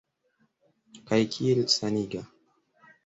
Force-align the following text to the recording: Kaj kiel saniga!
Kaj 1.11 1.21
kiel 1.35 1.63
saniga! 1.77 2.25